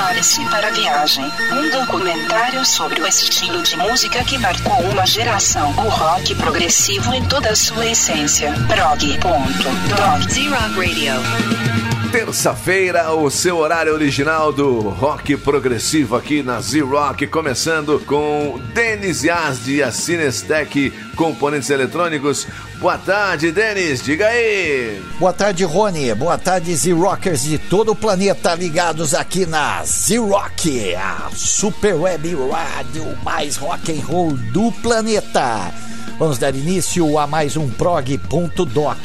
Prepare-se 0.00 0.42
para 0.46 0.68
a 0.68 0.70
viagem. 0.70 1.30
Um 1.52 1.70
documentário 1.78 2.64
sobre 2.64 3.02
o 3.02 3.06
estilo 3.06 3.62
de 3.62 3.76
música 3.76 4.24
que 4.24 4.38
marcou 4.38 4.80
uma 4.90 5.04
geração. 5.04 5.68
O 5.72 5.90
rock 5.90 6.34
progressivo 6.36 7.12
em 7.12 7.22
toda 7.28 7.50
a 7.50 7.54
sua 7.54 7.84
essência. 7.84 8.50
Prog.dog. 8.66 10.32
Z-Rock 10.32 10.74
Radio. 10.74 11.12
Terça-feira, 12.10 13.12
o 13.12 13.30
seu 13.30 13.58
horário 13.58 13.92
original 13.92 14.50
do 14.50 14.80
rock 14.88 15.36
progressivo 15.36 16.16
aqui 16.16 16.42
na 16.42 16.62
Z-Rock, 16.62 17.26
começando 17.26 18.02
com 18.06 18.58
Denis 18.72 19.22
Yazdi 19.22 19.76
e 19.76 19.82
a 19.82 19.92
Cinestec 19.92 20.92
Componentes 21.20 21.68
Eletrônicos. 21.68 22.46
Boa 22.80 22.96
tarde, 22.96 23.52
Denis, 23.52 24.02
diga 24.02 24.26
aí. 24.26 25.02
Boa 25.18 25.34
tarde, 25.34 25.64
Rony. 25.64 26.14
Boa 26.14 26.38
tarde, 26.38 26.74
Z-Rockers 26.74 27.42
de 27.42 27.58
todo 27.58 27.92
o 27.92 27.94
planeta 27.94 28.54
ligados 28.54 29.12
aqui 29.12 29.44
na 29.44 29.84
Z-Rock, 29.84 30.94
a 30.94 31.28
super 31.34 31.94
web 31.94 32.34
rádio 32.50 33.04
mais 33.22 33.58
rock 33.58 33.92
and 33.92 34.02
roll 34.02 34.32
do 34.50 34.72
planeta. 34.80 35.70
Vamos 36.18 36.38
dar 36.38 36.54
início 36.54 37.18
a 37.18 37.26
mais 37.26 37.54
um 37.54 37.68
prog.doc 37.68 38.96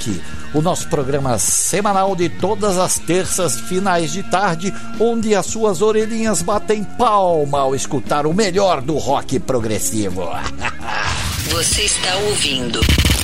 o 0.53 0.61
nosso 0.61 0.87
programa 0.87 1.37
semanal 1.37 2.15
de 2.15 2.29
todas 2.29 2.77
as 2.77 2.97
terças 2.97 3.59
finais 3.59 4.13
de 4.13 4.23
tarde, 4.23 4.73
onde 5.01 5.35
as 5.35 5.47
suas 5.47 5.81
orelhinhas 5.81 6.41
batem 6.41 6.81
palma 6.81 7.59
ao 7.59 7.75
escutar 7.75 8.25
o 8.25 8.33
melhor 8.33 8.79
do 8.79 8.95
rock 8.97 9.37
progressivo. 9.37 10.29
Você 11.49 11.83
está 11.83 12.15
ouvindo 12.15 12.81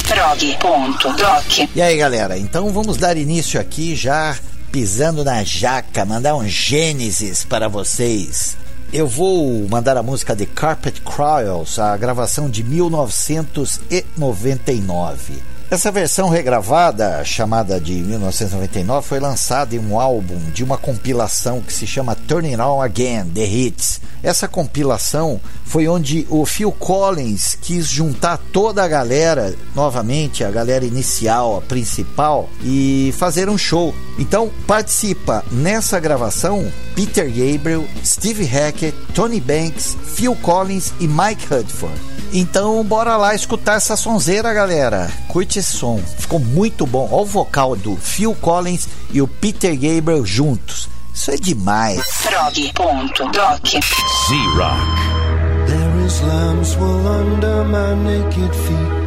prog.doc. 0.07 1.67
E 1.75 1.81
aí, 1.81 1.97
galera? 1.97 2.37
Então 2.37 2.69
vamos 2.69 2.97
dar 2.97 3.17
início 3.17 3.59
aqui 3.59 3.95
já 3.95 4.37
pisando 4.71 5.23
na 5.23 5.43
jaca, 5.43 6.05
mandar 6.05 6.35
um 6.35 6.47
Gênesis 6.47 7.43
para 7.43 7.67
vocês. 7.67 8.55
Eu 8.93 9.07
vou 9.07 9.67
mandar 9.67 9.97
a 9.97 10.03
música 10.03 10.35
de 10.35 10.45
Carpet 10.45 11.01
Crawls, 11.01 11.79
a 11.79 11.97
gravação 11.97 12.47
de 12.47 12.63
1999. 12.63 15.41
Essa 15.71 15.89
versão 15.89 16.27
regravada, 16.27 17.23
chamada 17.23 17.79
de 17.79 17.93
1999, 17.93 19.07
foi 19.07 19.21
lançada 19.21 19.73
em 19.73 19.79
um 19.79 19.97
álbum 19.97 20.37
de 20.53 20.65
uma 20.65 20.77
compilação 20.77 21.61
que 21.61 21.71
se 21.71 21.87
chama 21.87 22.13
Turning 22.13 22.57
On 22.57 22.81
Again, 22.81 23.29
The 23.33 23.45
Hits. 23.45 24.01
Essa 24.21 24.49
compilação 24.49 25.39
foi 25.63 25.87
onde 25.87 26.27
o 26.29 26.45
Phil 26.45 26.73
Collins 26.73 27.57
quis 27.61 27.87
juntar 27.87 28.37
toda 28.51 28.83
a 28.83 28.87
galera, 28.89 29.55
novamente, 29.73 30.43
a 30.43 30.51
galera 30.51 30.83
inicial, 30.83 31.59
a 31.59 31.61
principal, 31.61 32.49
e 32.61 33.13
fazer 33.17 33.49
um 33.49 33.57
show. 33.57 33.95
Então, 34.19 34.51
participa 34.67 35.41
nessa 35.49 36.01
gravação 36.01 36.69
Peter 36.93 37.29
Gabriel, 37.29 37.85
Steve 38.03 38.43
Hackett, 38.43 38.97
Tony 39.15 39.39
Banks, 39.39 39.95
Phil 40.03 40.35
Collins 40.35 40.91
e 40.99 41.07
Mike 41.07 41.45
Hudford. 41.49 42.20
Então, 42.33 42.81
bora 42.83 43.17
lá 43.17 43.35
escutar 43.35 43.75
essa 43.75 43.97
sonzeira, 43.97 44.53
galera. 44.53 45.11
Curte 45.27 45.59
esse 45.59 45.75
som. 45.75 45.99
Ficou 46.17 46.39
muito 46.39 46.85
bom. 46.85 47.09
Olha 47.11 47.23
o 47.23 47.25
vocal 47.25 47.75
do 47.75 47.97
Phil 47.97 48.33
Collins 48.35 48.87
e 49.11 49.21
o 49.21 49.27
Peter 49.27 49.73
Gabriel 49.73 50.25
juntos. 50.25 50.87
Isso 51.13 51.29
é 51.31 51.35
demais. 51.35 52.01
Prog.doc. 52.23 53.67
Z-Rock. 53.67 55.21
There 55.67 56.05
is 56.05 56.21
lambs 56.21 56.75
wool 56.77 57.05
under 57.05 57.65
my 57.65 57.95
naked 57.95 58.55
feet. 58.55 59.01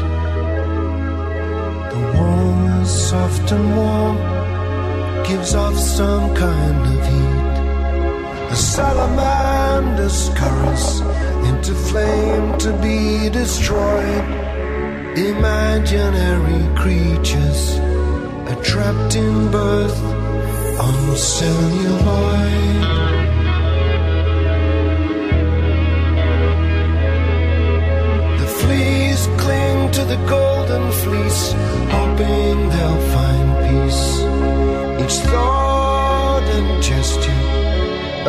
The 1.90 2.18
wool 2.18 2.82
is 2.82 2.90
soft 2.90 3.52
and 3.52 3.74
warm, 3.74 4.18
gives 5.24 5.54
off 5.54 5.78
some 5.78 6.34
kind 6.34 6.86
of 6.86 7.06
heat. 7.06 8.50
The 8.50 8.56
salamander's 8.56 10.28
currents 10.36 11.02
into 11.48 11.74
flame 11.74 12.58
to 12.58 12.72
be 12.82 13.28
destroyed. 13.30 14.24
Imaginary 15.16 16.62
creatures 16.76 17.78
are 18.48 18.62
trapped 18.62 19.14
in 19.14 19.50
birth 19.50 20.02
on 20.78 21.16
celluloid. 21.16 22.80
The 28.40 28.48
fleas 28.58 29.28
cling 29.38 29.92
to 29.92 30.04
the 30.04 30.16
golden 30.28 30.90
fleece, 31.02 31.52
hoping 31.90 32.68
they'll 32.70 33.04
find 33.14 33.48
peace. 33.66 34.04
Each 35.02 35.18
thought 35.30 36.42
and 36.42 36.82
gesture, 36.82 37.42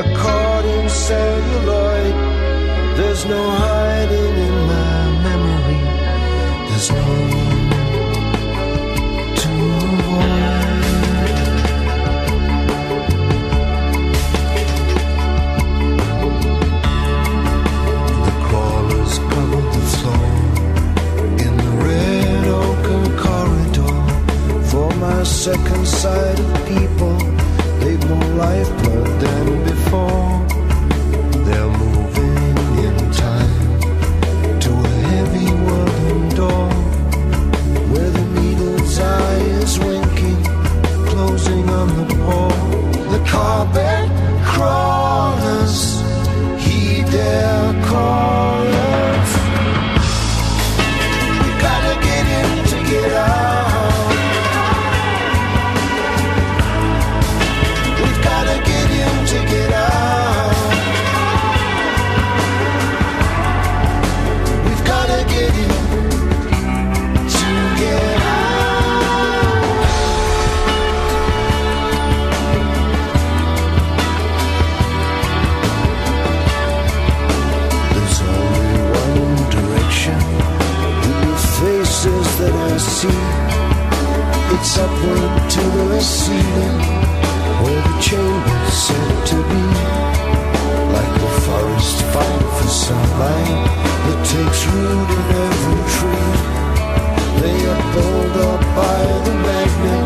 a 0.01 0.03
caught 0.15 0.65
in 0.65 0.89
celluloid. 0.89 2.34
There's 2.95 3.25
no 3.25 3.49
hiding 3.49 4.35
in 4.47 4.55
my 4.71 5.11
memory. 5.27 5.81
There's 6.69 6.89
no 6.91 6.95
one 6.95 7.69
to 9.41 9.49
avoid. 9.83 10.55
The 18.25 18.33
the 19.73 19.83
floor 19.95 20.29
in 21.45 21.53
the 21.63 21.71
red 21.83 22.43
corridor. 23.23 23.97
For 24.69 24.89
my 24.95 25.21
second 25.23 25.85
sight 25.85 26.39
of 26.39 26.65
people, 26.65 27.17
they've 27.81 28.05
more 28.09 28.29
lifeblood 28.35 29.19
than 29.19 29.45
before. 29.65 30.31
They're 31.45 31.67
moving 31.67 31.94
door 36.35 36.67
where 37.91 38.09
the 38.09 38.25
needle's 38.39 38.99
eye 38.99 39.37
is 39.61 39.79
winking, 39.79 40.43
closing 41.07 41.69
on 41.69 41.87
the 41.95 42.15
pore. 42.25 43.09
The 43.09 43.23
carpet 43.25 44.09
crawlers 44.43 45.04
upward 85.05 85.49
to 85.49 85.61
the 85.61 85.99
ceiling 86.01 86.79
where 87.61 87.81
the 87.81 87.95
chamber's 88.01 88.73
said 88.73 89.25
to 89.27 89.35
be. 89.35 89.63
Like 90.95 91.13
the 91.23 91.31
forest 91.45 91.97
fight 92.13 92.45
for 92.57 92.67
sunlight 92.67 93.65
that 94.05 94.19
takes 94.33 94.61
root 94.73 95.09
in 95.17 95.25
every 95.45 95.81
tree. 95.95 96.33
They 97.41 97.57
are 97.71 97.83
pulled 97.93 98.37
up 98.49 98.61
by 98.75 98.99
the 99.25 99.33
magnet, 99.47 100.04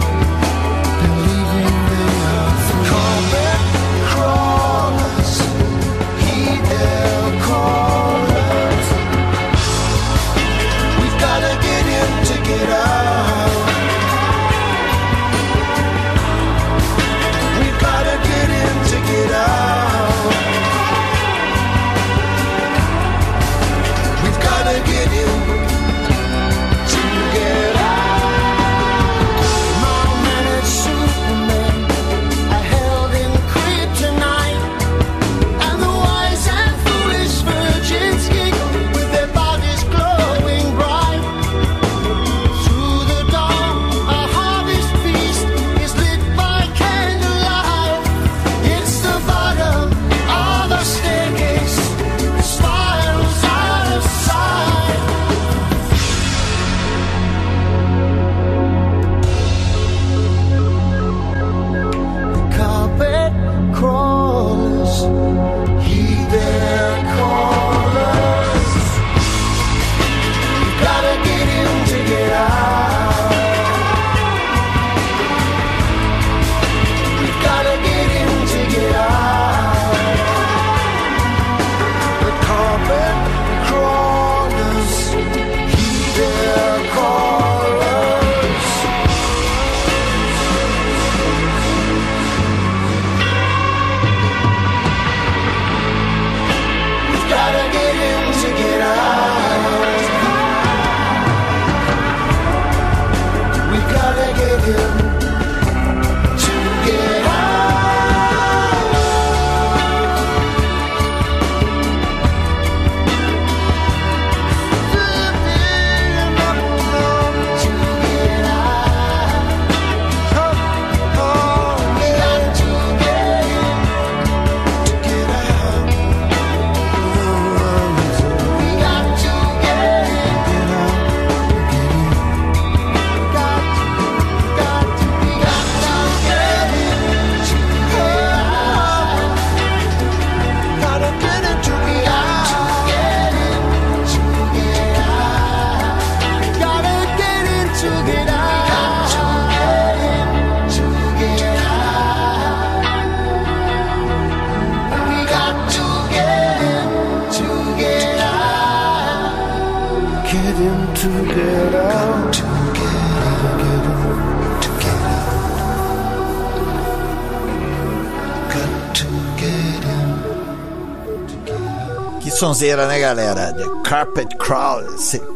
sonzeira, 172.60 172.88
né, 172.88 173.00
galera? 173.00 173.54
The 173.54 173.64
Carpet 173.90 174.36
Crawl. 174.36 174.84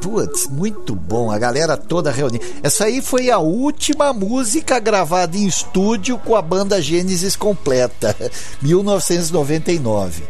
Putz, 0.02 0.48
muito 0.48 0.94
bom. 0.94 1.32
A 1.32 1.40
galera 1.40 1.78
toda 1.78 2.12
reunida. 2.12 2.44
Essa 2.62 2.86
aí 2.86 3.02
foi 3.02 3.32
a 3.32 3.38
última 3.38 4.12
música 4.12 4.78
gravada 4.78 5.38
em 5.38 5.48
estúdio 5.48 6.18
com 6.18 6.36
a 6.36 6.42
banda 6.42 6.82
Gênesis 6.82 7.38
completa. 7.38 8.14
1999. 8.62 10.22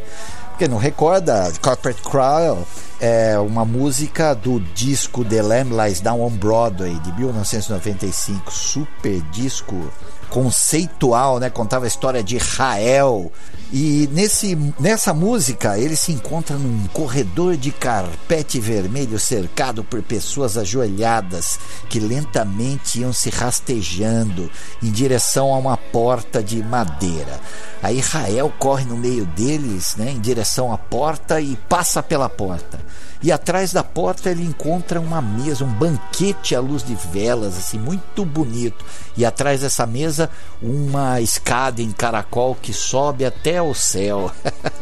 Quem 0.59 0.67
não 0.67 0.77
recorda, 0.77 1.51
Carpet 1.59 1.99
Crawl 2.03 2.59
é 3.01 3.39
uma 3.39 3.65
música 3.65 4.35
do 4.35 4.59
disco 4.59 5.25
The 5.25 5.41
Lamb 5.41 5.71
Lies 5.73 5.99
Down 5.99 6.21
on 6.21 6.29
Broadway 6.29 6.93
de 6.99 7.11
1995. 7.13 8.51
Super 8.51 9.19
disco 9.31 9.91
conceitual, 10.33 11.39
né? 11.39 11.47
Contava 11.47 11.85
a 11.85 11.87
história 11.87 12.23
de 12.23 12.39
Rael. 12.39 13.31
E 13.71 14.09
nesse, 14.11 14.57
nessa 14.79 15.13
música 15.13 15.77
ele 15.77 15.95
se 15.95 16.11
encontra 16.11 16.57
num 16.57 16.87
corredor 16.87 17.55
de 17.55 17.71
carpete 17.71 18.59
vermelho 18.59 19.19
cercado 19.19 19.83
por 19.83 20.01
pessoas 20.01 20.57
ajoelhadas 20.57 21.59
que 21.87 21.99
lentamente 21.99 22.99
iam 22.99 23.13
se 23.13 23.29
rastejando 23.29 24.49
em 24.81 24.91
direção 24.91 25.53
a 25.53 25.57
uma 25.57 25.77
porta 25.77 26.41
de 26.41 26.63
madeira. 26.63 27.39
Aí 27.83 27.99
Rael 27.99 28.51
corre 28.57 28.85
no 28.85 28.97
meio 28.97 29.25
deles, 29.27 29.95
né, 29.97 30.11
em 30.11 30.19
direção 30.19 30.71
à 30.71 30.77
porta 30.79 31.39
e 31.39 31.55
passa 31.69 32.01
pela 32.01 32.29
porta. 32.29 32.79
E 33.23 33.31
atrás 33.31 33.71
da 33.71 33.83
porta 33.83 34.29
ele 34.29 34.43
encontra 34.43 34.99
uma 34.99 35.21
mesa, 35.21 35.63
um 35.63 35.73
banquete 35.73 36.53
à 36.53 36.59
luz 36.59 36.83
de 36.83 36.93
velas, 36.93 37.57
assim, 37.57 37.79
muito 37.79 38.25
bonito. 38.25 38.83
E 39.15 39.25
atrás 39.25 39.61
dessa 39.61 39.85
mesa, 39.87 40.29
uma 40.61 41.21
escada 41.21 41.81
em 41.81 41.91
caracol 41.91 42.53
que 42.61 42.73
sobe 42.73 43.23
até 43.23 43.61
o 43.61 43.73
céu. 43.73 44.29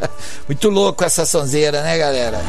muito 0.48 0.70
louco 0.70 1.04
essa 1.04 1.24
sonzeira, 1.24 1.84
né, 1.84 1.98
galera? 2.00 2.40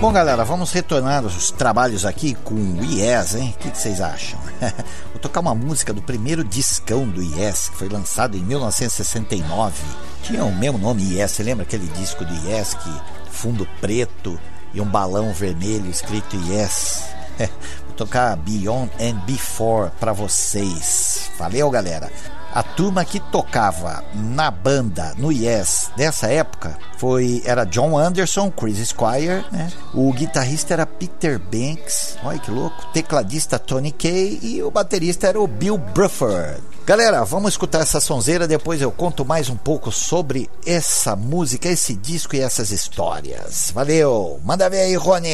Bom, 0.00 0.10
galera, 0.10 0.46
vamos 0.46 0.72
retornar 0.72 1.26
os 1.26 1.50
trabalhos 1.50 2.06
aqui 2.06 2.34
com 2.34 2.54
o 2.54 2.82
Yes, 2.82 3.34
hein? 3.34 3.54
O 3.54 3.58
que, 3.58 3.68
vocês 3.68 4.00
acham? 4.00 4.40
Vou 5.12 5.20
tocar 5.20 5.40
uma 5.40 5.54
música 5.54 5.92
do 5.92 6.00
primeiro 6.00 6.42
discão 6.42 7.06
do 7.06 7.22
Yes, 7.22 7.68
que 7.68 7.76
foi 7.76 7.90
lançado 7.90 8.34
em 8.34 8.40
1969. 8.40 9.74
Tinha 10.22 10.42
o 10.42 10.56
mesmo 10.56 10.78
nome 10.78 11.02
Yes, 11.02 11.32
você 11.32 11.42
lembra 11.42 11.64
aquele 11.64 11.86
disco 11.88 12.24
do 12.24 12.48
Yes 12.48 12.72
que 12.72 13.00
fundo 13.30 13.68
preto 13.78 14.40
e 14.72 14.80
um 14.80 14.86
balão 14.86 15.34
vermelho 15.34 15.90
escrito 15.90 16.34
Yes? 16.48 17.04
Vou 17.84 17.94
tocar 17.94 18.34
Beyond 18.36 18.90
and 18.98 19.16
Before 19.26 19.90
pra 20.00 20.14
vocês. 20.14 21.30
Valeu, 21.38 21.70
galera! 21.70 22.10
A 22.52 22.62
turma 22.62 23.04
que 23.04 23.20
tocava 23.20 24.02
na 24.14 24.50
banda, 24.50 25.14
no 25.16 25.30
Yes, 25.30 25.90
dessa 25.96 26.28
época, 26.28 26.76
foi 26.98 27.42
era 27.44 27.64
John 27.64 27.96
Anderson, 27.96 28.50
Chris 28.50 28.88
Squire, 28.88 29.44
né? 29.52 29.70
O 29.94 30.12
guitarrista 30.12 30.74
era 30.74 30.86
Peter 30.86 31.38
Banks, 31.38 32.18
olha 32.24 32.38
que 32.38 32.50
louco. 32.50 32.86
Tecladista 32.92 33.58
Tony 33.58 33.92
Kay 33.92 34.40
e 34.42 34.62
o 34.62 34.70
baterista 34.70 35.28
era 35.28 35.40
o 35.40 35.46
Bill 35.46 35.78
Bruford. 35.78 36.60
Galera, 36.84 37.24
vamos 37.24 37.52
escutar 37.52 37.82
essa 37.82 38.00
sonzeira, 38.00 38.48
depois 38.48 38.82
eu 38.82 38.90
conto 38.90 39.24
mais 39.24 39.48
um 39.48 39.56
pouco 39.56 39.92
sobre 39.92 40.50
essa 40.66 41.14
música, 41.14 41.68
esse 41.68 41.94
disco 41.94 42.34
e 42.34 42.40
essas 42.40 42.72
histórias. 42.72 43.70
Valeu! 43.72 44.40
Manda 44.44 44.68
ver 44.68 44.80
aí, 44.80 44.96
Rony! 44.96 45.28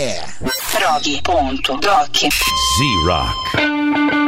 Prog.doc. 0.70 2.16
Z-Rock. 2.78 4.25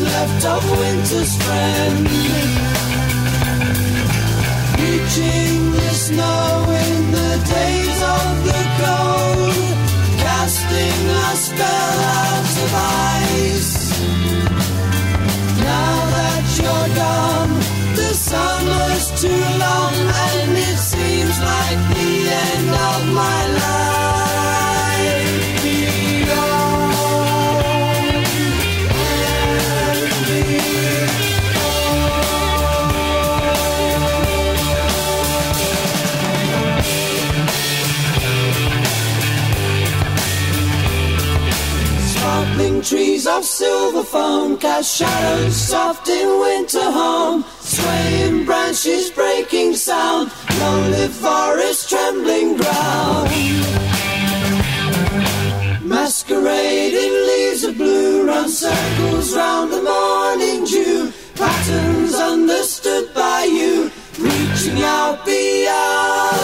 Left 0.00 0.44
of 0.44 0.78
winter's 0.78 1.36
friend. 1.42 2.08
Reaching 4.78 5.45
silver 43.66 44.04
foam 44.04 44.56
cast 44.56 44.96
shadows 44.96 45.56
soft 45.56 46.08
in 46.08 46.28
winter 46.44 46.88
home. 47.00 47.44
Swaying 47.74 48.44
branches 48.44 49.10
breaking 49.10 49.74
sound, 49.74 50.30
lonely 50.60 51.08
forest 51.08 51.88
trembling 51.90 52.48
ground. 52.60 53.28
Masquerading 55.92 57.14
leaves 57.30 57.62
of 57.64 57.76
blue 57.76 58.26
run 58.28 58.48
circles 58.48 59.34
round 59.34 59.72
the 59.72 59.82
morning 59.92 60.64
dew. 60.64 61.12
Patterns 61.34 62.14
understood 62.14 63.12
by 63.14 63.40
you, 63.58 63.90
reaching 64.18 64.80
out 64.82 65.24
beyond 65.26 66.35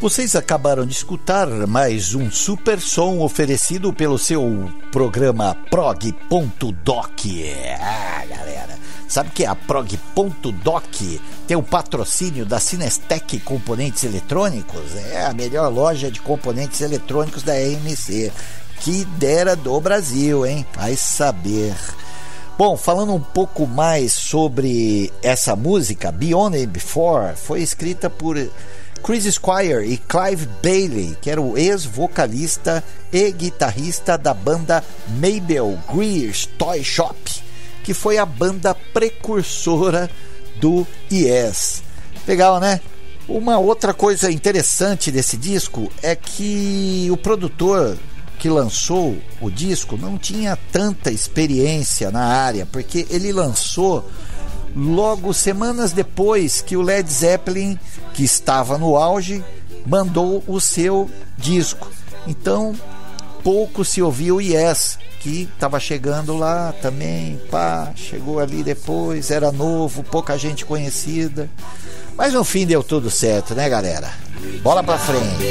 Vocês 0.00 0.34
acabaram 0.34 0.86
de 0.86 0.94
escutar 0.94 1.46
mais 1.66 2.14
um 2.14 2.30
super 2.30 2.80
som 2.80 3.18
oferecido 3.18 3.92
pelo 3.92 4.16
seu 4.16 4.72
programa 4.90 5.54
prog.doc. 5.70 7.20
Ah, 7.78 8.24
galera, 8.26 8.78
sabe 9.06 9.28
que 9.28 9.44
a 9.44 9.54
prog.doc 9.54 10.84
tem 11.46 11.54
o 11.54 11.62
patrocínio 11.62 12.46
da 12.46 12.58
Cinestec 12.58 13.40
Componentes 13.40 14.02
Eletrônicos? 14.02 14.96
É 14.96 15.26
a 15.26 15.34
melhor 15.34 15.70
loja 15.70 16.10
de 16.10 16.18
componentes 16.22 16.80
eletrônicos 16.80 17.42
da 17.42 17.60
EMC. 17.60 18.32
Que 18.80 19.04
dera 19.04 19.54
do 19.54 19.78
Brasil, 19.82 20.46
hein? 20.46 20.64
Vai 20.74 20.96
saber. 20.96 21.76
Bom, 22.56 22.74
falando 22.74 23.12
um 23.12 23.20
pouco 23.20 23.66
mais 23.66 24.14
sobre 24.14 25.12
essa 25.22 25.54
música, 25.54 26.10
Beyond 26.10 26.56
and 26.56 26.68
Before, 26.68 27.36
foi 27.36 27.60
escrita 27.60 28.08
por 28.08 28.38
Chris 29.02 29.24
Squire 29.34 29.84
e 29.86 29.96
Clive 29.96 30.46
Bailey, 30.62 31.16
que 31.20 31.30
era 31.30 31.40
o 31.40 31.56
ex-vocalista 31.56 32.84
e 33.12 33.30
guitarrista 33.32 34.16
da 34.16 34.32
banda 34.32 34.84
Mabel 35.08 35.78
Greer's 35.92 36.46
Toy 36.58 36.84
Shop, 36.84 37.16
que 37.82 37.94
foi 37.94 38.18
a 38.18 38.26
banda 38.26 38.74
precursora 38.92 40.10
do 40.60 40.86
Yes. 41.10 41.82
Legal, 42.26 42.60
né? 42.60 42.80
Uma 43.26 43.58
outra 43.58 43.94
coisa 43.94 44.30
interessante 44.30 45.10
desse 45.10 45.36
disco 45.36 45.90
é 46.02 46.14
que 46.14 47.08
o 47.10 47.16
produtor 47.16 47.96
que 48.38 48.48
lançou 48.48 49.16
o 49.40 49.50
disco 49.50 49.96
não 49.96 50.16
tinha 50.16 50.58
tanta 50.72 51.10
experiência 51.10 52.10
na 52.10 52.24
área, 52.24 52.66
porque 52.66 53.06
ele 53.10 53.32
lançou 53.32 54.10
logo 54.74 55.32
semanas 55.32 55.92
depois 55.92 56.60
que 56.60 56.76
o 56.76 56.82
Led 56.82 57.10
Zeppelin, 57.10 57.78
que 58.14 58.24
estava 58.24 58.78
no 58.78 58.96
auge, 58.96 59.44
mandou 59.86 60.42
o 60.46 60.60
seu 60.60 61.10
disco. 61.36 61.88
Então, 62.26 62.74
pouco 63.42 63.84
se 63.84 64.02
ouviu 64.02 64.36
o 64.36 64.40
Yes, 64.40 64.98
que 65.20 65.48
estava 65.52 65.78
chegando 65.78 66.36
lá 66.36 66.74
também, 66.80 67.40
pá, 67.50 67.92
chegou 67.94 68.38
ali 68.38 68.62
depois, 68.62 69.30
era 69.30 69.52
novo, 69.52 70.02
pouca 70.02 70.38
gente 70.38 70.64
conhecida. 70.64 71.48
Mas 72.16 72.32
no 72.32 72.44
fim 72.44 72.66
deu 72.66 72.82
tudo 72.82 73.10
certo, 73.10 73.54
né, 73.54 73.68
galera? 73.68 74.10
Bola 74.62 74.82
pra 74.82 74.98
frente. 74.98 75.44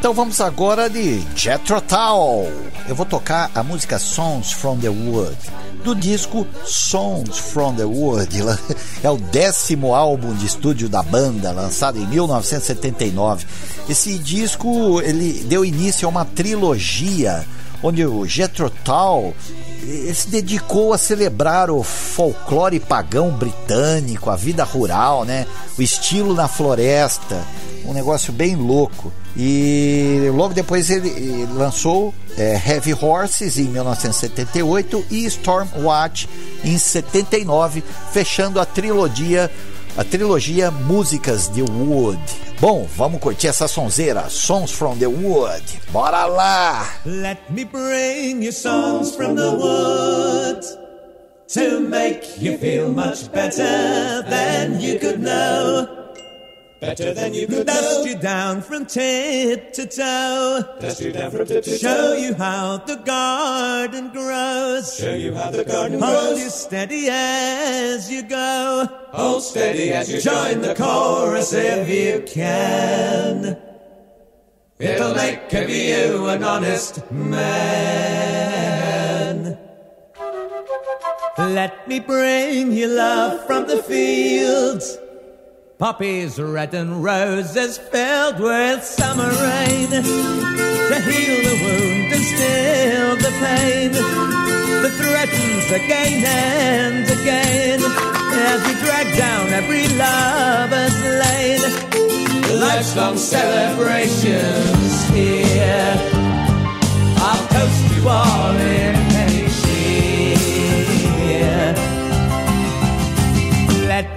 Então 0.00 0.14
vamos 0.14 0.40
agora 0.40 0.88
de 0.88 1.20
Jethro 1.36 1.78
Tull. 1.82 2.50
Eu 2.88 2.94
vou 2.94 3.04
tocar 3.04 3.50
a 3.54 3.62
música 3.62 3.98
Songs 3.98 4.50
from 4.50 4.78
the 4.78 4.88
Wood 4.88 5.36
do 5.84 5.94
disco 5.94 6.46
Songs 6.64 7.36
from 7.36 7.74
the 7.74 7.84
Wood. 7.84 8.30
É 9.04 9.10
o 9.10 9.18
décimo 9.18 9.94
álbum 9.94 10.34
de 10.34 10.46
estúdio 10.46 10.88
da 10.88 11.02
banda, 11.02 11.52
lançado 11.52 11.98
em 11.98 12.06
1979. 12.06 13.44
Esse 13.90 14.16
disco 14.16 15.02
ele 15.02 15.44
deu 15.44 15.66
início 15.66 16.08
a 16.08 16.10
uma 16.10 16.24
trilogia 16.24 17.44
onde 17.82 18.02
o 18.02 18.26
Jethro 18.26 18.70
Tull 18.70 19.34
ele 19.82 20.14
se 20.14 20.30
dedicou 20.30 20.94
a 20.94 20.98
celebrar 20.98 21.70
o 21.70 21.82
folclore 21.82 22.80
pagão 22.80 23.32
britânico, 23.32 24.30
a 24.30 24.36
vida 24.36 24.64
rural, 24.64 25.26
né? 25.26 25.46
O 25.78 25.82
estilo 25.82 26.32
na 26.32 26.48
floresta, 26.48 27.38
um 27.84 27.92
negócio 27.92 28.32
bem 28.32 28.56
louco. 28.56 29.12
E 29.36 30.30
logo 30.34 30.52
depois 30.52 30.90
ele, 30.90 31.46
lançou 31.54 32.12
é, 32.36 32.60
Heavy 32.66 32.94
Horses 32.94 33.58
em 33.58 33.64
1978 33.64 35.06
e 35.10 35.24
Stormwatch 35.26 36.28
em 36.64 36.76
79, 36.76 37.82
fechando 38.12 38.60
a 38.60 38.66
trilogia 38.66 39.50
a 39.96 40.04
trilogia 40.04 40.70
Músicas 40.70 41.48
de 41.48 41.62
Wood. 41.62 42.20
Bom, 42.60 42.86
vamos 42.96 43.20
curtir 43.20 43.48
essa 43.48 43.66
sonzeira, 43.66 44.28
Songs 44.28 44.70
from 44.70 44.96
the 44.96 45.06
Wood. 45.06 45.62
Bora 45.90 46.26
lá! 46.26 46.88
Let 47.04 47.38
me 47.50 47.64
bring 47.64 48.44
you 48.44 48.52
songs 48.52 49.14
from 49.16 49.34
the 49.34 49.50
woods 49.50 50.78
to 51.54 51.80
make 51.80 52.22
you 52.38 52.56
feel 52.58 52.88
much 52.88 53.30
better 53.32 54.22
than 54.28 54.80
you 54.80 54.98
could 54.98 55.20
know. 55.20 55.99
Better 56.80 57.12
than 57.12 57.34
you 57.34 57.46
could 57.46 57.66
Dust 57.66 58.06
you 58.06 58.16
down 58.16 58.62
from 58.62 58.86
tip 58.86 59.74
to 59.74 59.86
toe. 59.86 60.62
Dust 60.80 61.02
you 61.02 61.12
down 61.12 61.30
from 61.30 61.44
tip 61.46 61.62
to 61.64 61.72
toe. 61.72 61.76
Show 61.76 62.14
you 62.14 62.32
how 62.32 62.78
the 62.78 62.96
garden 62.96 64.08
grows. 64.12 64.96
Show 64.96 65.14
you 65.14 65.34
how 65.34 65.50
the 65.50 65.62
garden 65.64 66.00
Hold 66.00 66.12
grows. 66.12 66.24
Hold 66.28 66.38
you 66.38 66.48
steady 66.48 67.08
as 67.10 68.10
you 68.10 68.22
go. 68.22 68.88
Hold 69.12 69.42
steady 69.42 69.92
as 69.92 70.10
you 70.10 70.22
join 70.22 70.62
the 70.62 70.74
chorus 70.74 71.52
if 71.52 71.86
you 71.86 72.22
can. 72.26 73.58
It'll 74.78 75.14
make 75.14 75.52
of 75.52 75.68
you 75.68 76.28
an 76.28 76.42
honest 76.42 77.10
man. 77.10 77.90
Let 81.36 81.86
me 81.86 82.00
bring 82.00 82.72
you 82.72 82.86
love 82.86 83.46
from 83.46 83.66
the 83.66 83.82
fields. 83.82 84.96
Poppies 85.80 86.38
red 86.38 86.74
and 86.74 87.02
roses 87.02 87.78
filled 87.78 88.38
with 88.38 88.84
summer 88.84 89.30
rain 89.30 89.88
to 89.88 90.04
heal 90.04 91.40
the 91.40 91.56
wound 91.64 92.12
and 92.12 92.22
still 92.22 93.16
the 93.16 93.32
pain 93.40 93.90
that 93.90 94.92
threatens 95.00 95.70
again 95.72 96.22
and 96.26 97.10
again 97.18 97.80
as 97.80 98.60
we 98.66 98.74
drag 98.84 99.16
down 99.16 99.48
every 99.54 99.88
lover's 99.96 101.00
lane. 101.02 101.62
Life's 102.60 102.94
long 102.94 103.16
celebrations 103.16 105.08
here. 105.08 105.96
I'll 107.16 107.46
toast 107.48 107.96
you 107.96 108.06
all 108.06 108.54
in 108.54 109.19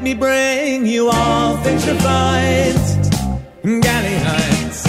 me 0.04 0.14
bring 0.14 0.86
you 0.86 1.10
all 1.10 1.56
things 1.64 1.88
refined. 1.88 2.78
Galley 3.64 4.18
Heights, 4.28 4.82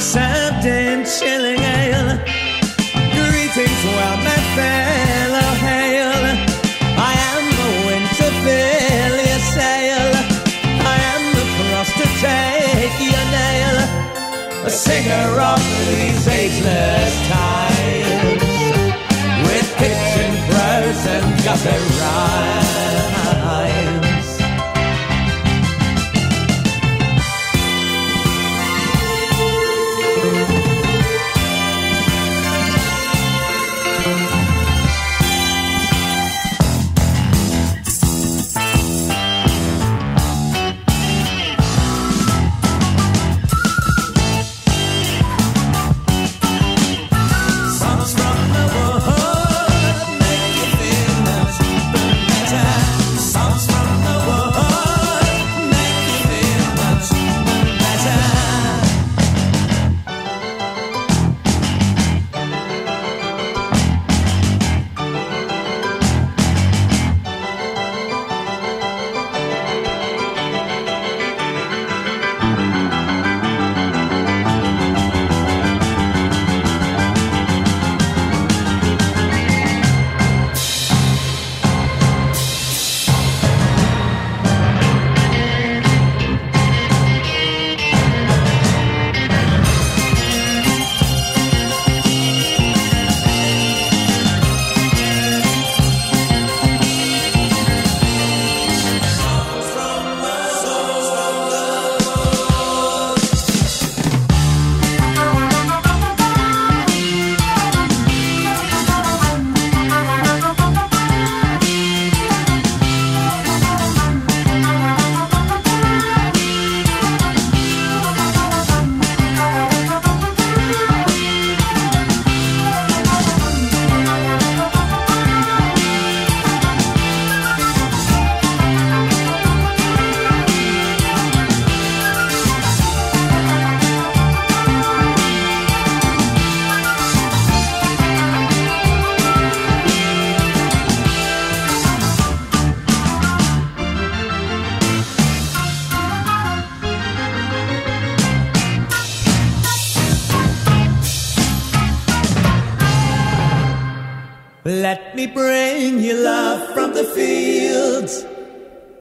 served 0.00 0.64
in 0.64 1.04
chilling 1.04 1.60
ale. 1.60 2.16
Greetings, 3.12 3.82
well 3.84 4.16
met 4.24 4.44
fellow 4.56 5.50
hail. 5.68 6.14
I 7.10 7.12
am 7.32 7.44
the 7.60 7.70
wind 7.86 8.08
to 8.18 8.26
fill 8.44 9.16
your 9.28 9.42
sail. 9.56 10.08
I 10.92 10.96
am 11.12 11.22
the 11.38 11.46
cross 11.56 11.90
to 12.00 12.06
take 12.24 12.96
your 13.12 13.26
nail. 13.38 13.76
A 14.64 14.70
singer 14.70 15.28
of 15.52 15.62
these 15.88 16.26
ageless 16.28 17.14
times. 17.28 18.42
With 19.44 19.68
kitchen 19.80 20.32
prose 20.48 21.04
and 21.14 21.26
gutter 21.44 21.82
rhymes. 22.00 23.23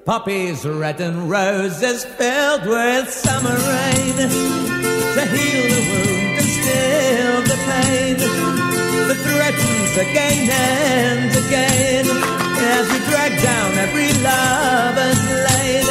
Poppies 0.05 0.65
red 0.65 0.99
and 0.99 1.29
roses 1.29 2.03
filled 2.03 2.65
with 2.65 3.09
summer 3.09 3.55
rain 3.55 4.15
to 4.17 5.23
heal 5.31 5.69
the 5.71 5.81
wound 5.87 6.39
and 6.39 6.49
still 6.59 7.41
the 7.43 7.55
pain 7.63 8.17
that 9.07 9.15
threatens 9.23 9.95
again 9.95 10.49
and 10.51 11.31
again 11.45 12.05
as 12.59 12.91
we 12.91 12.99
drag 13.07 13.31
down 13.41 13.71
every 13.79 14.11
lover's 14.27 15.23
lane. 15.47 15.87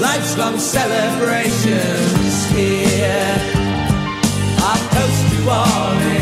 Life's 0.00 0.38
long 0.38 0.58
celebrations 0.58 2.46
here. 2.56 3.36
I'll 4.64 4.80
toast 4.96 5.24
you 5.34 5.50
all 5.50 6.19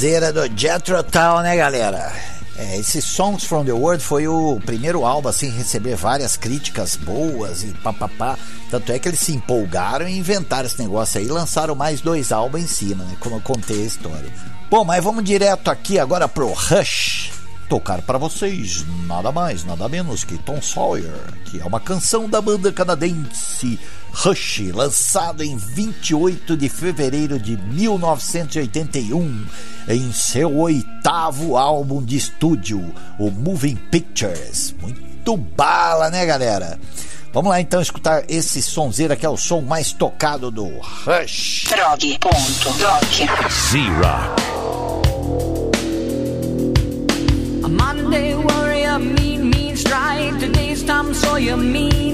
Sonzeira 0.00 0.32
do 0.32 0.48
Jethro 0.58 1.02
Tull, 1.02 1.42
né, 1.42 1.54
galera? 1.54 2.10
É, 2.56 2.78
esse 2.78 3.02
Songs 3.02 3.44
from 3.44 3.66
the 3.66 3.72
World 3.72 4.02
foi 4.02 4.26
o 4.26 4.58
primeiro 4.64 5.04
álbum 5.04 5.28
assim, 5.28 5.50
receber 5.50 5.94
várias 5.94 6.38
críticas 6.38 6.96
boas 6.96 7.62
e 7.64 7.66
papapá. 7.66 8.38
Tanto 8.70 8.90
é 8.92 8.98
que 8.98 9.06
eles 9.08 9.20
se 9.20 9.34
empolgaram 9.34 10.08
e 10.08 10.16
inventaram 10.16 10.66
esse 10.66 10.80
negócio 10.80 11.20
aí 11.20 11.26
e 11.26 11.30
lançaram 11.30 11.74
mais 11.74 12.00
dois 12.00 12.32
álbuns 12.32 12.62
em 12.62 12.66
cima, 12.66 13.04
né? 13.04 13.14
Como 13.20 13.36
eu 13.36 13.40
contei 13.42 13.82
a 13.82 13.86
história. 13.86 14.32
Bom, 14.70 14.84
mas 14.84 15.04
vamos 15.04 15.22
direto 15.22 15.70
aqui 15.70 15.98
agora 15.98 16.26
pro 16.26 16.50
Rush. 16.50 17.32
Tocar 17.68 18.00
para 18.00 18.16
vocês 18.16 18.86
nada 19.06 19.30
mais, 19.30 19.64
nada 19.64 19.86
menos 19.86 20.24
que 20.24 20.38
Tom 20.38 20.62
Sawyer, 20.62 21.12
que 21.44 21.60
é 21.60 21.64
uma 21.66 21.78
canção 21.78 22.26
da 22.26 22.40
banda 22.40 22.72
canadense 22.72 23.78
Rush, 24.12 24.72
lançado 24.74 25.42
em 25.42 25.56
28 25.56 26.56
de 26.56 26.68
fevereiro 26.68 27.38
de 27.38 27.56
1981, 27.56 29.46
em 29.88 30.12
seu 30.12 30.56
oitavo 30.58 31.56
álbum 31.56 32.02
de 32.02 32.16
estúdio, 32.16 32.94
o 33.18 33.30
Moving 33.30 33.76
Pictures. 33.76 34.74
Muito 34.80 35.36
bala, 35.36 36.10
né, 36.10 36.26
galera? 36.26 36.78
Vamos 37.32 37.50
lá 37.50 37.60
então 37.60 37.80
escutar 37.80 38.24
esse 38.28 38.60
sonzeira 38.60 39.14
que 39.14 39.24
é 39.24 39.28
o 39.28 39.36
som 39.36 39.60
mais 39.60 39.92
tocado 39.92 40.50
do 40.50 40.66
Rush. 40.66 41.66
Prog.doc. 41.68 43.04
Z-Rock. 43.70 44.50
A 47.62 47.68
Monday 47.68 48.34
warrior, 48.34 48.98
mean, 48.98 49.44
mean 49.48 49.74
stride. 49.74 50.40
Today's 50.40 50.82
Tom 50.82 51.14
Sawyer, 51.14 51.56
mean, 51.56 51.90
mean 51.90 52.09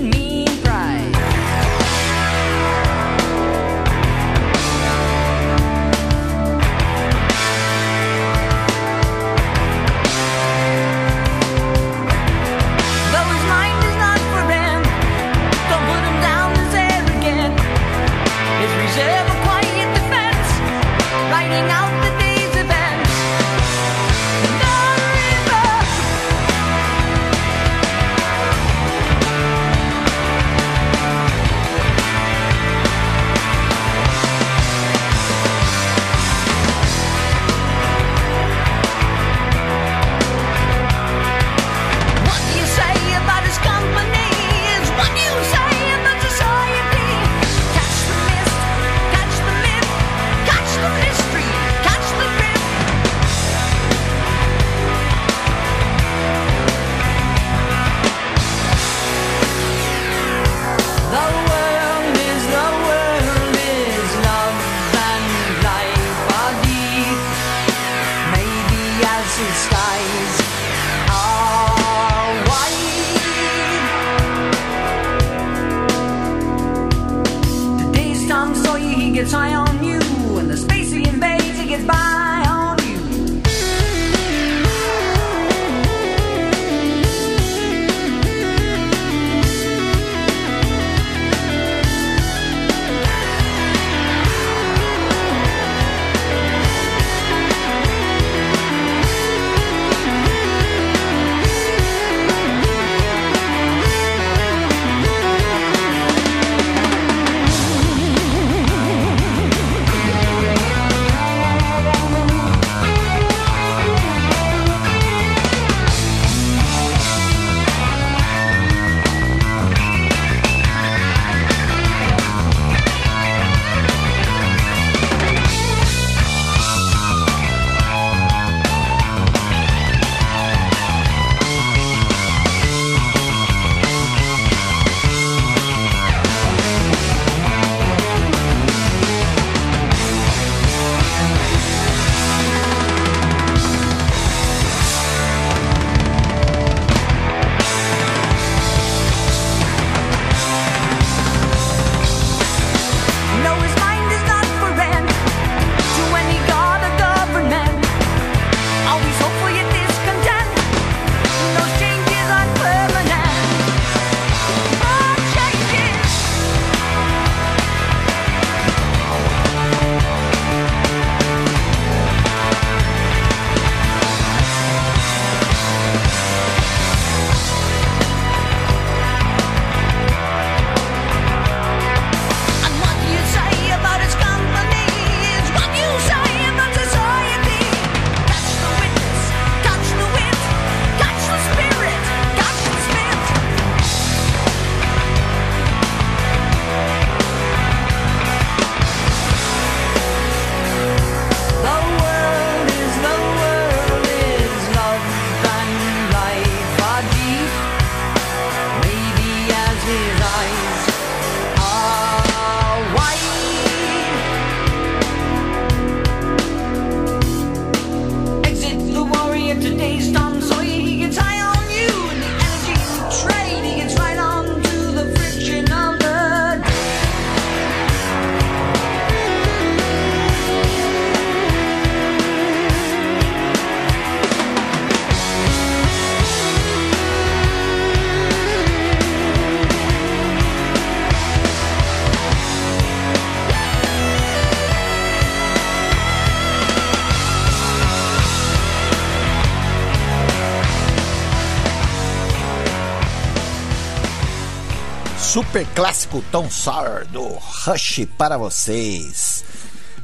super 255.57 255.75
clássico 255.75 256.23
Tom 256.31 256.51
Sawyer 256.51 257.07
do 257.07 257.29
Rush 257.29 258.07
para 258.19 258.37
vocês. 258.37 259.43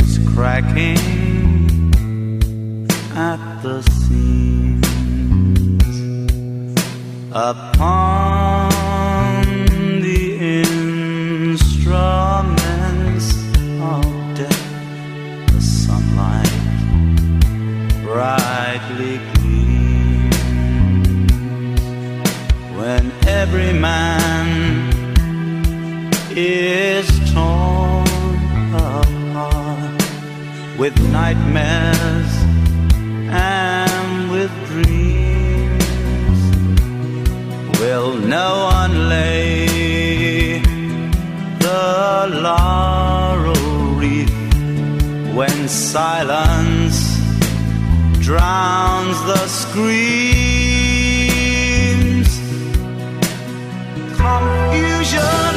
is 0.00 0.18
cracking 0.34 0.98
at 3.14 3.40
the 3.62 3.82
seams 3.82 4.82
upon 7.32 8.70
the 10.06 10.22
instruments 10.62 11.68
of 13.92 14.04
death. 14.38 14.66
The 15.52 15.60
sunlight 15.60 16.60
brightly 18.04 19.16
gleams 19.34 20.36
when 22.78 23.04
every 23.26 23.72
man 23.72 24.46
is 26.30 26.67
with 30.88 31.12
nightmares 31.12 32.32
and 33.30 34.30
with 34.30 34.50
dreams. 34.68 36.38
Will 37.78 38.14
no 38.14 38.64
one 38.64 39.08
lay 39.10 40.60
the 41.58 42.40
laurel 42.42 43.96
wreath 43.98 44.32
when 45.34 45.68
silence 45.68 46.98
drowns 48.20 49.18
the 49.24 49.46
screams? 49.60 49.88
Confusion 54.16 55.47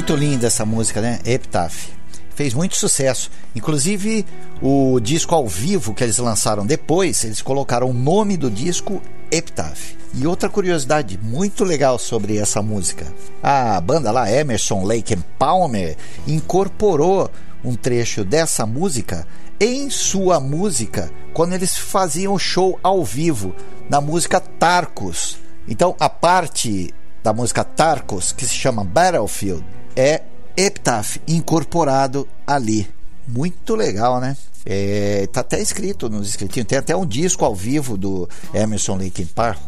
Muito 0.00 0.16
linda 0.16 0.46
essa 0.46 0.64
música, 0.64 1.02
né? 1.02 1.18
Epitaph. 1.26 1.88
Fez 2.34 2.54
muito 2.54 2.74
sucesso. 2.74 3.30
Inclusive, 3.54 4.24
o 4.62 4.98
disco 4.98 5.34
ao 5.34 5.46
vivo 5.46 5.92
que 5.92 6.02
eles 6.02 6.16
lançaram 6.16 6.64
depois, 6.64 7.22
eles 7.22 7.42
colocaram 7.42 7.90
o 7.90 7.92
nome 7.92 8.38
do 8.38 8.50
disco 8.50 9.02
Epitaph. 9.30 9.92
E 10.14 10.26
outra 10.26 10.48
curiosidade 10.48 11.20
muito 11.22 11.64
legal 11.64 11.98
sobre 11.98 12.38
essa 12.38 12.62
música: 12.62 13.04
a 13.42 13.78
banda 13.78 14.10
lá, 14.10 14.32
Emerson, 14.32 14.84
Lake 14.84 15.12
and 15.12 15.22
Palmer, 15.38 15.98
incorporou 16.26 17.30
um 17.62 17.74
trecho 17.74 18.24
dessa 18.24 18.64
música 18.64 19.26
em 19.60 19.90
sua 19.90 20.40
música 20.40 21.12
quando 21.34 21.52
eles 21.52 21.76
faziam 21.76 22.38
show 22.38 22.80
ao 22.82 23.04
vivo 23.04 23.54
na 23.90 24.00
música 24.00 24.40
Tarcos. 24.40 25.36
Então, 25.68 25.94
a 26.00 26.08
parte 26.08 26.94
da 27.22 27.34
música 27.34 27.62
Tarcos, 27.62 28.32
que 28.32 28.46
se 28.46 28.54
chama 28.54 28.82
Battlefield, 28.82 29.62
é 29.96 30.22
Epitaph 30.56 31.16
incorporado 31.26 32.26
ali. 32.46 32.88
Muito 33.26 33.74
legal, 33.74 34.20
né? 34.20 34.36
É, 34.66 35.26
tá 35.32 35.40
até 35.40 35.60
escrito 35.60 36.08
nos 36.08 36.28
escritinhos. 36.28 36.66
Tem 36.66 36.78
até 36.78 36.94
um 36.96 37.06
disco 37.06 37.44
ao 37.44 37.54
vivo 37.54 37.96
do 37.96 38.28
Emerson 38.52 38.96
Lake 38.96 39.24
Palmer. 39.26 39.58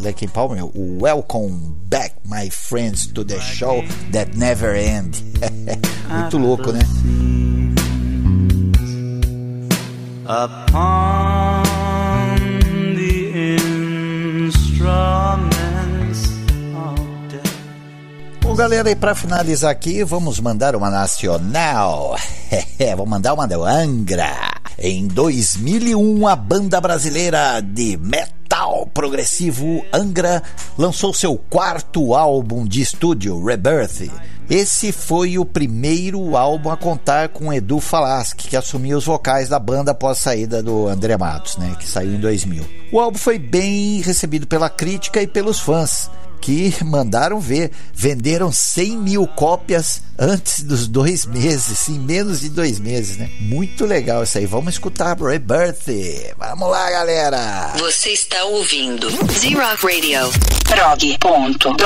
Lake 0.00 0.28
Palmer, 0.28 0.64
o 0.64 1.02
Welcome 1.02 1.74
Back, 1.88 2.14
My 2.24 2.48
Friends, 2.50 3.08
to 3.08 3.24
the 3.24 3.40
Show 3.40 3.84
That 4.12 4.36
Never 4.36 4.76
End. 4.76 5.24
Muito 6.08 6.38
louco, 6.38 6.72
né? 6.72 6.80
upon 10.28 11.62
the 12.96 13.56
instruments 13.56 15.15
galera, 18.56 18.90
e 18.90 18.96
para 18.96 19.14
finalizar 19.14 19.70
aqui, 19.70 20.02
vamos 20.02 20.40
mandar 20.40 20.74
uma 20.74 20.88
nacional. 20.88 22.16
vamos 22.96 23.08
mandar 23.10 23.34
uma 23.34 23.46
do 23.46 23.62
Angra. 23.62 24.32
Em 24.78 25.06
2001, 25.06 26.26
a 26.26 26.34
banda 26.34 26.80
brasileira 26.80 27.60
de 27.60 27.98
metal 27.98 28.86
progressivo 28.94 29.84
Angra 29.92 30.42
lançou 30.78 31.12
seu 31.12 31.36
quarto 31.36 32.14
álbum 32.14 32.64
de 32.64 32.80
estúdio, 32.80 33.44
Rebirth. 33.44 34.10
Esse 34.48 34.90
foi 34.90 35.38
o 35.38 35.44
primeiro 35.44 36.34
álbum 36.34 36.70
a 36.70 36.78
contar 36.78 37.28
com 37.28 37.52
Edu 37.52 37.78
Falaschi, 37.78 38.36
que 38.36 38.56
assumiu 38.56 38.96
os 38.96 39.04
vocais 39.04 39.50
da 39.50 39.58
banda 39.58 39.90
após 39.90 40.16
a 40.16 40.22
saída 40.22 40.62
do 40.62 40.88
André 40.88 41.18
Matos, 41.18 41.58
né, 41.58 41.76
que 41.78 41.86
saiu 41.86 42.14
em 42.14 42.20
2000. 42.20 42.64
O 42.90 43.00
álbum 43.00 43.18
foi 43.18 43.38
bem 43.38 44.00
recebido 44.00 44.46
pela 44.46 44.70
crítica 44.70 45.20
e 45.20 45.26
pelos 45.26 45.60
fãs 45.60 46.10
que 46.40 46.74
mandaram 46.84 47.40
ver. 47.40 47.70
Venderam 47.92 48.52
100 48.52 48.98
mil 48.98 49.26
cópias 49.26 50.02
antes 50.18 50.62
dos 50.62 50.86
dois 50.88 51.26
meses, 51.26 51.88
em 51.88 51.98
menos 51.98 52.40
de 52.40 52.48
dois 52.48 52.78
meses, 52.78 53.16
né? 53.16 53.30
Muito 53.40 53.84
legal 53.84 54.22
isso 54.22 54.38
aí. 54.38 54.46
Vamos 54.46 54.74
escutar 54.74 55.16
Rebirth. 55.20 55.86
Vamos 56.38 56.70
lá, 56.70 56.90
galera! 56.90 57.72
Você 57.78 58.10
está 58.10 58.44
ouvindo 58.44 59.10
Z-Rock 59.10 59.86
Radio. 59.86 60.30
prog.doc. 60.64 61.76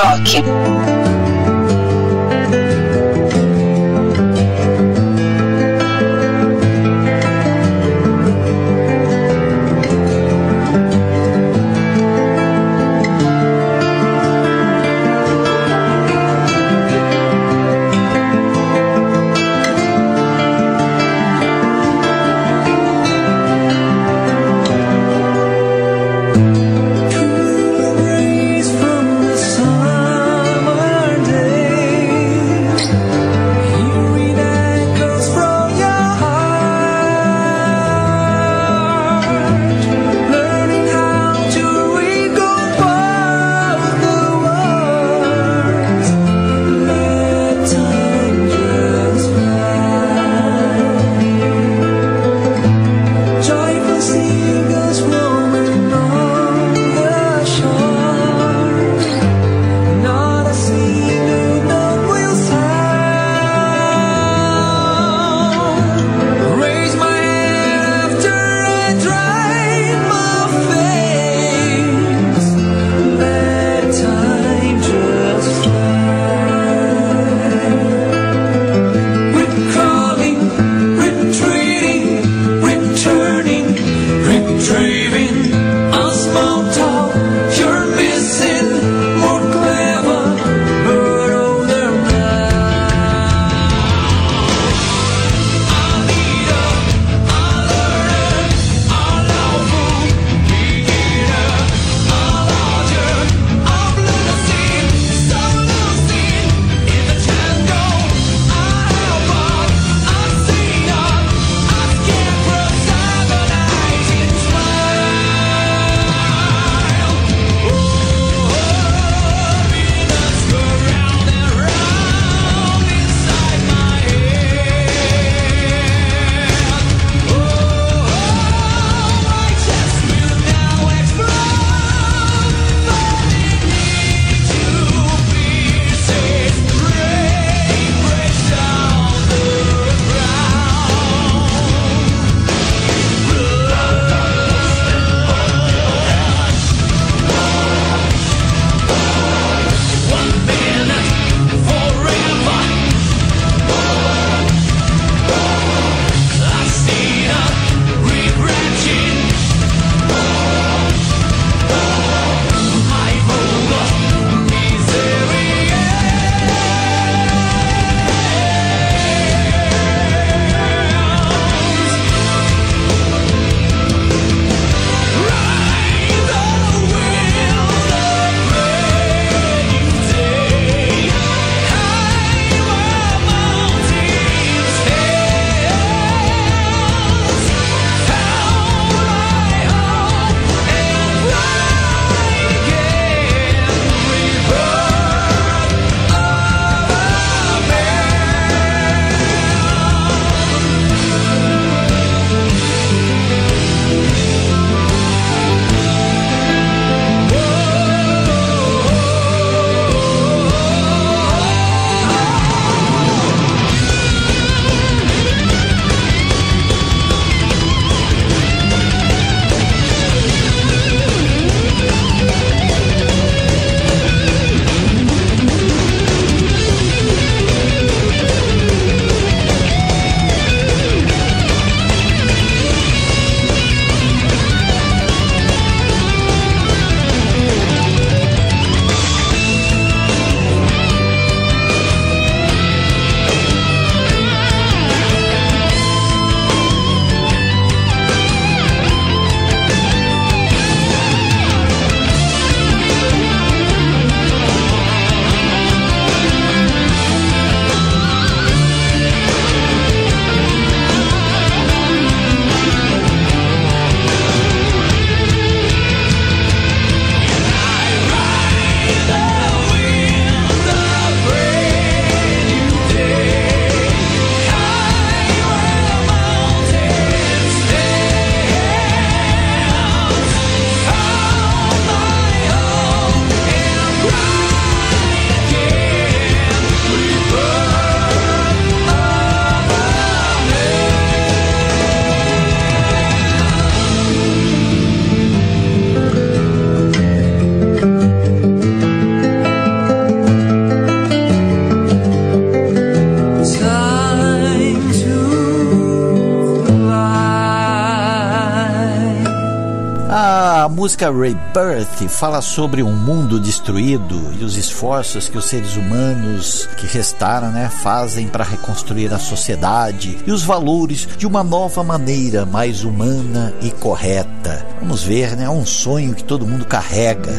música 310.81 311.11
Rebirth 311.11 312.09
fala 312.09 312.41
sobre 312.41 312.81
um 312.81 312.91
mundo 312.91 313.39
destruído 313.39 314.33
e 314.39 314.43
os 314.43 314.57
esforços 314.57 315.29
que 315.29 315.37
os 315.37 315.45
seres 315.45 315.75
humanos 315.75 316.67
que 316.75 316.87
restaram 316.87 317.51
né, 317.51 317.69
fazem 317.69 318.27
para 318.27 318.43
reconstruir 318.43 319.13
a 319.13 319.19
sociedade 319.19 320.17
e 320.25 320.31
os 320.31 320.41
valores 320.41 321.07
de 321.19 321.27
uma 321.27 321.43
nova 321.43 321.83
maneira 321.83 322.47
mais 322.47 322.83
humana 322.83 323.53
e 323.61 323.69
correta. 323.69 324.65
Vamos 324.79 325.03
ver, 325.03 325.37
né? 325.37 325.43
É 325.43 325.49
um 325.51 325.67
sonho 325.67 326.15
que 326.15 326.23
todo 326.23 326.47
mundo 326.47 326.65
carrega. 326.65 327.31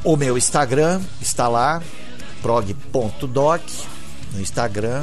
O 0.05 0.17
meu 0.17 0.39
Instagram 0.39 1.01
está 1.21 1.49
lá, 1.49 1.83
prog.doc 2.41 3.63
no 4.33 4.41
Instagram. 4.41 5.03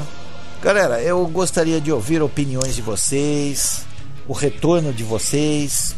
Galera, 0.61 1.01
eu 1.01 1.27
gostaria 1.27 1.81
de 1.81 1.91
ouvir 1.91 2.21
opiniões 2.21 2.75
de 2.75 2.81
vocês, 2.81 3.85
o 4.25 4.31
retorno 4.31 4.93
de 4.93 5.03
vocês, 5.03 5.93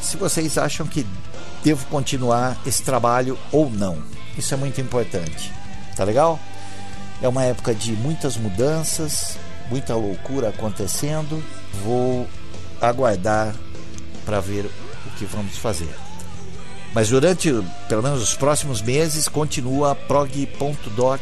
se 0.00 0.16
vocês 0.16 0.56
acham 0.56 0.86
que 0.86 1.04
devo 1.64 1.84
continuar 1.86 2.56
esse 2.64 2.84
trabalho 2.84 3.36
ou 3.50 3.68
não. 3.68 4.00
Isso 4.38 4.54
é 4.54 4.56
muito 4.56 4.80
importante. 4.80 5.52
Tá 5.96 6.04
legal? 6.04 6.38
É 7.20 7.26
uma 7.26 7.42
época 7.42 7.74
de 7.74 7.94
muitas 7.94 8.36
mudanças, 8.36 9.36
muita 9.68 9.96
loucura 9.96 10.50
acontecendo. 10.50 11.42
Vou 11.82 12.28
aguardar 12.80 13.54
para 14.24 14.40
ver 14.40 14.66
o 15.06 15.10
que 15.16 15.24
vamos 15.24 15.56
fazer. 15.58 15.94
Mas 16.94 17.08
durante 17.08 17.52
pelo 17.88 18.02
menos 18.02 18.22
os 18.22 18.34
próximos 18.34 18.82
meses 18.82 19.28
continua 19.28 19.94
prog.doc. 19.94 21.20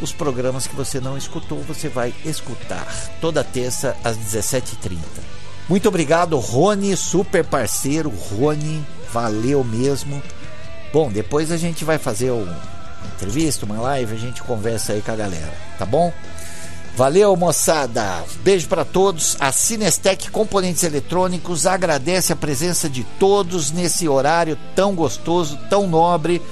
Os 0.00 0.12
programas 0.12 0.66
que 0.66 0.74
você 0.74 0.98
não 0.98 1.18
escutou, 1.18 1.62
você 1.62 1.86
vai 1.88 2.14
escutar 2.24 2.86
toda 3.20 3.44
terça 3.44 3.94
às 4.02 4.16
17h30. 4.16 4.98
Muito 5.68 5.88
obrigado, 5.88 6.38
Rony, 6.38 6.96
super 6.96 7.44
parceiro, 7.44 8.08
Rony, 8.08 8.84
valeu 9.12 9.62
mesmo. 9.62 10.22
Bom, 10.90 11.10
depois 11.12 11.52
a 11.52 11.56
gente 11.58 11.84
vai 11.84 11.98
fazer 11.98 12.30
um- 12.30 12.42
uma 12.44 13.12
entrevista, 13.14 13.66
uma 13.66 13.78
live, 13.80 14.14
a 14.14 14.18
gente 14.18 14.42
conversa 14.42 14.94
aí 14.94 15.02
com 15.02 15.12
a 15.12 15.16
galera, 15.16 15.52
tá 15.78 15.84
bom? 15.84 16.10
Valeu, 16.96 17.34
moçada. 17.36 18.24
Beijo 18.42 18.68
para 18.68 18.84
todos. 18.84 19.36
A 19.40 19.52
Cinestec 19.52 20.30
Componentes 20.30 20.82
Eletrônicos 20.82 21.66
agradece 21.66 22.32
a 22.32 22.36
presença 22.36 22.88
de 22.88 23.04
todos 23.18 23.70
nesse 23.70 24.08
horário 24.08 24.58
tão 24.74 24.94
gostoso, 24.94 25.58
tão 25.70 25.86
nobre. 25.86 26.42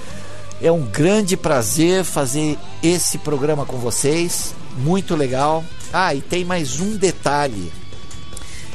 É 0.63 0.73
um 0.73 0.85
grande 0.87 1.37
prazer 1.37 2.03
fazer 2.05 2.59
esse 2.83 3.19
programa 3.19 3.67
com 3.67 3.77
vocês. 3.77 4.55
Muito 4.79 5.15
legal. 5.15 5.65
Ah, 5.93 6.15
e 6.15 6.21
tem 6.21 6.45
mais 6.45 6.81
um 6.81 6.97
detalhe. 6.97 7.71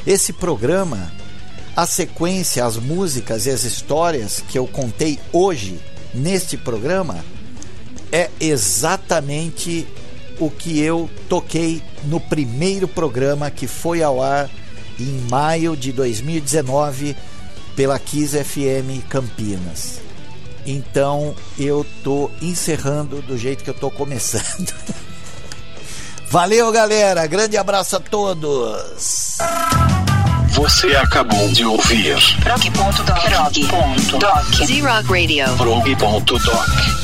Esse 0.06 0.32
programa, 0.32 1.10
a 1.74 1.86
sequência, 1.86 2.64
as 2.64 2.76
músicas 2.76 3.46
e 3.46 3.50
as 3.50 3.64
histórias 3.64 4.42
que 4.48 4.58
eu 4.58 4.66
contei 4.66 5.18
hoje 5.32 5.80
neste 6.14 6.56
programa 6.56 7.24
é 8.12 8.30
exatamente 8.38 9.86
o 10.38 10.50
que 10.50 10.80
eu 10.80 11.08
toquei 11.28 11.82
no 12.04 12.20
primeiro 12.20 12.88
programa 12.88 13.50
que 13.50 13.66
foi 13.66 14.02
ao 14.02 14.22
ar 14.22 14.48
em 14.98 15.26
maio 15.30 15.76
de 15.76 15.92
2019 15.92 17.16
pela 17.74 17.98
Kiss 17.98 18.36
FM 18.42 19.06
Campinas. 19.08 20.00
Então 20.66 21.34
eu 21.58 21.84
tô 22.02 22.30
encerrando 22.40 23.20
do 23.22 23.36
jeito 23.36 23.64
que 23.64 23.70
eu 23.70 23.74
tô 23.74 23.90
começando. 23.90 24.72
Valeu, 26.30 26.72
galera. 26.72 27.26
Grande 27.26 27.56
abraço 27.56 27.96
a 27.96 28.00
todos. 28.00 29.38
Você 30.50 30.94
acabou 30.96 31.48
de 31.48 31.64
ouvir 31.64 32.16
Prog.doc. 32.40 33.24
Z-Rock 34.66 35.08
Radio. 35.08 35.56
prog.doc. 35.56 37.03